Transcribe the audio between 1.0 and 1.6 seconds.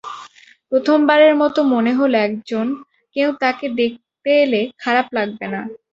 বারের মতো